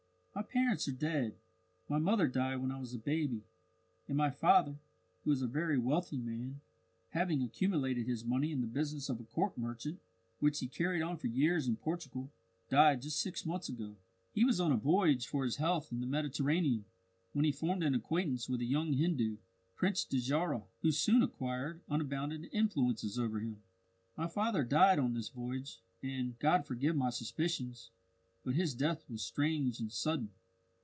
My 0.33 0.43
parents 0.43 0.87
are 0.87 0.91
dead 0.93 1.35
my 1.87 1.99
mother 1.99 2.27
died 2.27 2.61
when 2.61 2.71
I 2.71 2.79
was 2.79 2.93
a 2.93 2.97
baby, 2.97 3.43
and 4.07 4.17
my 4.17 4.29
father, 4.31 4.79
who 5.23 5.29
was 5.29 5.41
a 5.41 5.47
very 5.47 5.77
wealthy 5.77 6.17
man 6.17 6.61
having 7.09 7.43
accumulated 7.43 8.07
his 8.07 8.23
money 8.25 8.49
in 8.51 8.61
the 8.61 8.65
business 8.67 9.09
of 9.09 9.19
a 9.19 9.25
cork 9.25 9.55
merchant 9.57 9.99
which 10.39 10.59
he 10.59 10.67
carried 10.69 11.01
on 11.01 11.17
for 11.17 11.27
years 11.27 11.67
in 11.67 11.75
Portugal 11.75 12.31
died 12.69 13.01
just 13.01 13.19
six 13.19 13.45
months 13.45 13.67
ago. 13.69 13.97
He 14.33 14.45
was 14.45 14.59
on 14.61 14.71
a 14.71 14.77
voyage 14.77 15.27
for 15.27 15.43
his 15.43 15.57
health 15.57 15.91
in 15.91 15.99
the 15.99 16.07
Mediterranean, 16.07 16.85
when 17.33 17.45
he 17.45 17.51
formed 17.51 17.83
an 17.83 17.93
acquaintance 17.93 18.47
with 18.49 18.61
a 18.61 18.65
young 18.65 18.93
Hindu, 18.93 19.37
Prince 19.75 20.05
Dajarah 20.05 20.63
who 20.81 20.91
soon 20.93 21.21
acquired 21.23 21.81
unbounded 21.89 22.47
influence 22.53 23.17
over 23.19 23.41
him. 23.41 23.61
My 24.17 24.27
father 24.27 24.63
died 24.63 24.97
on 24.97 25.13
this 25.13 25.29
voyage, 25.29 25.81
and 26.01 26.39
God 26.39 26.65
forgive 26.65 26.95
my 26.95 27.09
suspicions! 27.11 27.91
but 28.43 28.55
his 28.55 28.73
death 28.73 29.07
was 29.07 29.21
strange 29.23 29.79
and 29.79 29.91
sudden. 29.91 30.27